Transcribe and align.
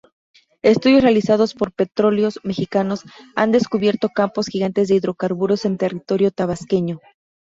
Estudios 0.63 1.03
realizados 1.03 1.53
por 1.53 1.73
Petróleos 1.73 2.39
Mexicanos, 2.41 3.01
han 3.35 3.51
descubierto 3.51 4.09
campos 4.09 4.47
gigantes 4.47 4.87
de 4.87 4.95
hidrocarburos 4.95 5.63
en 5.65 5.77
territorio 5.77 6.31
tabasqueño. 6.31 6.99